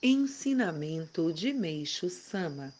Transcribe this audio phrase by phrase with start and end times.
[0.00, 2.72] Ensinamento de Meixo Sama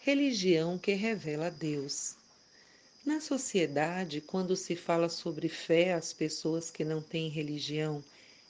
[0.00, 2.16] Religião que revela Deus.
[3.04, 8.02] Na sociedade, quando se fala sobre fé às pessoas que não têm religião,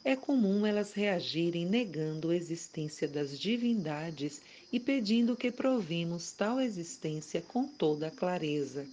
[0.03, 4.40] é comum elas reagirem negando a existência das divindades
[4.72, 8.87] e pedindo que provimos tal existência com toda clareza.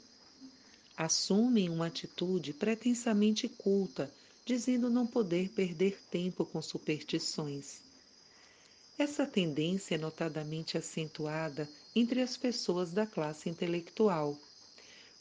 [0.97, 4.11] Assumem uma atitude pretensamente culta,
[4.45, 7.92] dizendo não poder perder tempo com superstições.
[8.97, 14.37] Essa tendência é notadamente acentuada entre as pessoas da classe intelectual.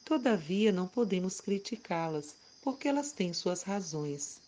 [0.05, 4.41] Todavia, não podemos criticá-las, porque elas têm suas razões.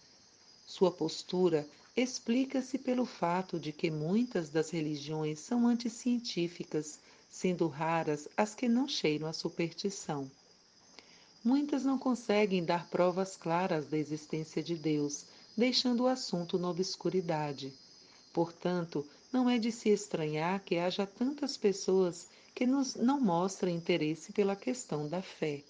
[0.67, 6.99] Sua postura explica-se pelo fato de que muitas das religiões são anticientíficas,
[7.31, 10.31] sendo raras as que não cheiram a superstição.
[11.43, 15.25] Muitas não conseguem dar provas claras da existência de Deus,
[15.57, 17.73] deixando o assunto na obscuridade.
[18.35, 24.33] Portanto, não é de se estranhar que haja tantas pessoas que nos não mostram interesse
[24.33, 25.63] pela questão da fé.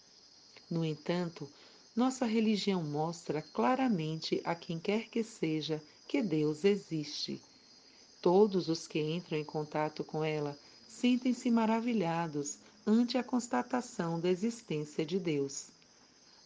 [0.71, 1.47] No entanto,
[1.95, 7.39] nossa religião mostra claramente a quem quer que seja que Deus existe.
[8.23, 15.05] Todos os que entram em contato com ela sentem-se maravilhados ante a constatação da existência
[15.05, 15.67] de Deus.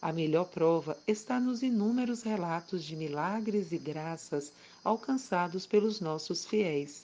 [0.01, 7.03] A melhor prova está nos inúmeros relatos de milagres e graças alcançados pelos nossos fiéis.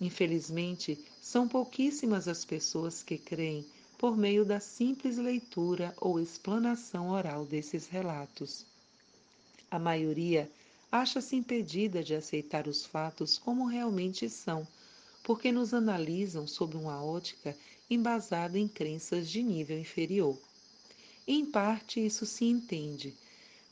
[0.00, 3.66] Infelizmente, são pouquíssimas as pessoas que creem
[3.98, 8.64] por meio da simples leitura ou explanação oral desses relatos.
[9.68, 10.48] A maioria
[10.92, 14.64] acha-se impedida de aceitar os fatos como realmente são,
[15.24, 17.56] porque nos analisam sob uma ótica
[17.90, 20.38] embasada em crenças de nível inferior.
[21.26, 23.14] Em parte isso se entende,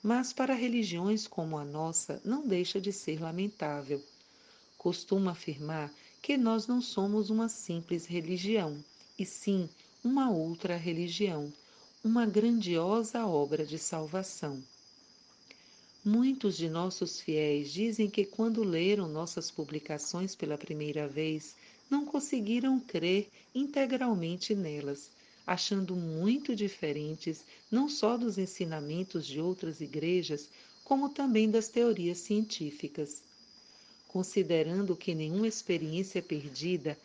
[0.03, 4.03] mas para religiões como a nossa não deixa de ser lamentável.
[4.79, 5.93] Costumo afirmar
[6.23, 8.83] que nós não somos uma simples religião,
[9.19, 9.69] e sim
[10.03, 11.53] uma outra religião,
[12.03, 14.65] uma grandiosa obra de salvação.
[16.03, 21.55] Muitos de nossos fiéis dizem que quando leram nossas publicações pela primeira vez,
[21.91, 25.11] não conseguiram crer integralmente nelas
[25.47, 30.49] achando muito diferentes não só dos ensinamentos de outras igrejas,
[30.85, 33.23] como também das teorias científicas.
[34.09, 36.99] Considerando que nenhuma experiência é perdida,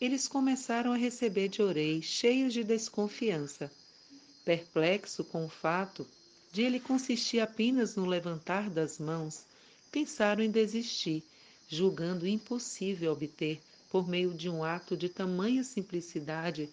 [0.00, 3.70] eles começaram a receber de Orei cheios de desconfiança.
[4.44, 6.06] Perplexo com o fato
[6.52, 9.44] de ele consistir apenas no levantar das mãos,
[9.90, 11.22] pensaram em desistir,
[11.68, 16.68] julgando impossível obter, por meio de um ato de tamanha simplicidade,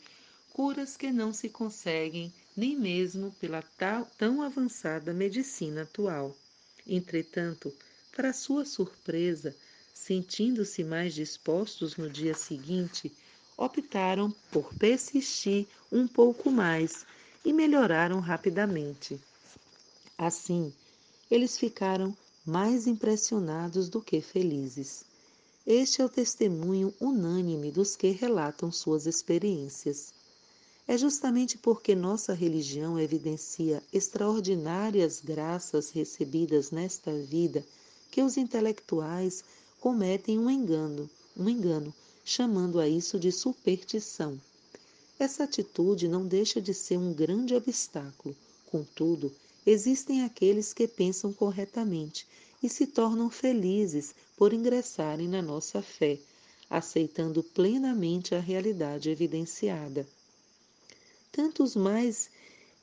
[0.58, 6.36] curas que não se conseguem nem mesmo pela tal, tão avançada medicina atual.
[6.88, 7.72] Entretanto,
[8.12, 9.56] para sua surpresa,
[9.94, 13.14] sentindo-se mais dispostos no dia seguinte,
[13.56, 17.06] optaram por persistir um pouco mais
[17.46, 19.22] e melhoraram rapidamente.
[20.18, 20.74] Assim,
[21.30, 25.06] eles ficaram mais impressionados do que felizes.
[25.68, 30.17] Este é o testemunho unânime dos que relatam suas experiências.
[30.90, 37.66] É justamente porque nossa religião evidencia extraordinárias graças recebidas nesta vida
[38.10, 39.44] que os intelectuais
[39.82, 41.94] cometem um engano, um engano,
[42.24, 44.40] chamando a isso de superstição.
[45.20, 48.34] Essa atitude não deixa de ser um grande obstáculo.
[48.72, 49.30] Contudo,
[49.66, 52.26] existem aqueles que pensam corretamente
[52.64, 56.18] e se tornam felizes por ingressarem na nossa fé,
[56.70, 60.08] aceitando plenamente a realidade evidenciada
[61.38, 62.32] tanto os mais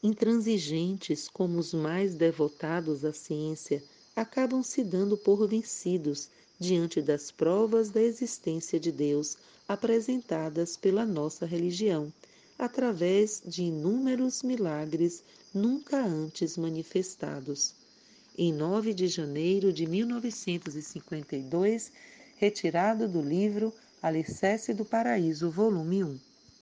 [0.01, 3.83] intransigentes como os mais devotados à ciência
[4.15, 11.45] acabam se dando por vencidos diante das provas da existência de Deus apresentadas pela nossa
[11.45, 12.13] religião,
[12.57, 17.75] através de inúmeros milagres nunca antes manifestados.
[18.39, 21.91] Em 9 de janeiro de 1952,
[22.37, 26.34] retirado do livro Alicerce do Paraíso, volume 1.